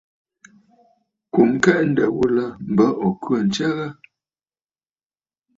Kùm 1.33 1.49
kɛʼɛ̂ 1.63 1.83
ǹdə̀ 1.89 2.07
ghulà 2.15 2.45
m̀bə 2.69 2.85
ò 3.05 3.07
khə̂ 3.21 3.33
ǹtsya 3.45 3.69
ghâ? 3.77 3.87